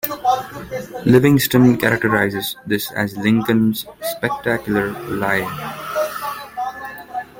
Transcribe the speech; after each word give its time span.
Livingston 1.05 1.77
characterizes 1.77 2.55
this 2.65 2.91
as 2.93 3.15
Lincoln's 3.17 3.85
Spectacular 4.01 4.91
Lie. 5.07 5.45